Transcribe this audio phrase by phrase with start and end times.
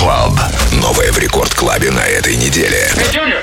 [0.00, 0.32] Club.
[0.80, 2.90] Новое в Рекорд Клабе на этой неделе.
[2.96, 3.42] Hey, Junior,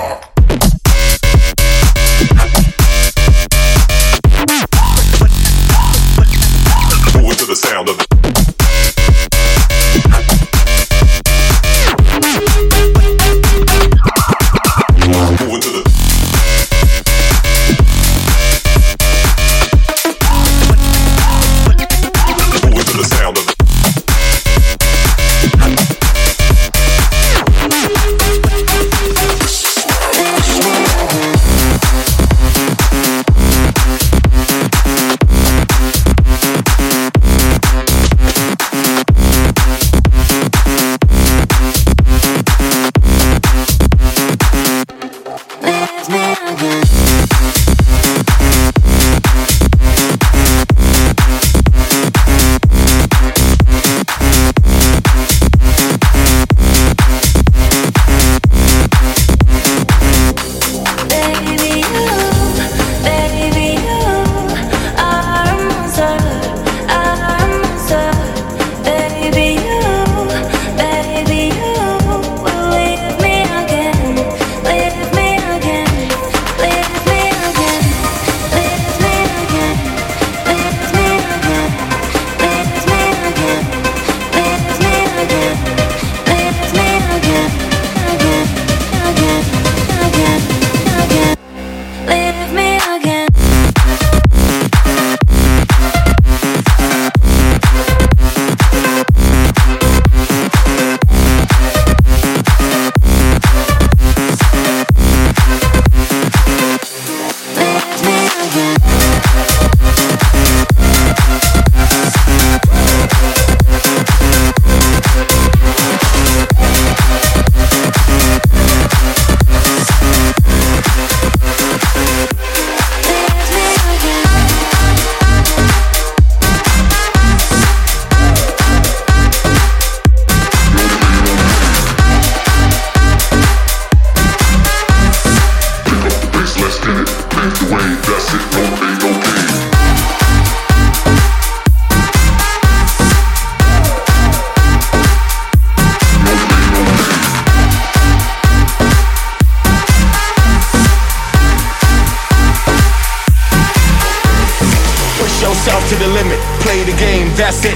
[0.00, 0.29] Stop!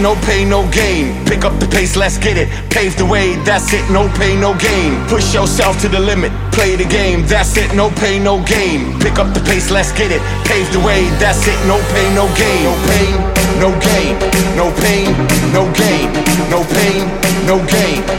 [0.00, 1.24] no pain, no gain.
[1.26, 2.48] Pick up the pace, let's get it.
[2.70, 4.94] Pave the way, that's it, no pain, no gain.
[5.08, 8.98] Push yourself to the limit, play the game, that's it, no pain, no gain.
[9.00, 10.22] Pick up the pace, let's get it.
[10.46, 12.64] Pave the way, that's it, no pain, no gain.
[12.64, 14.38] No pain, no gain.
[14.56, 15.06] No pain,
[15.52, 16.12] no gain.
[16.50, 17.06] No pain,
[17.46, 18.17] no gain.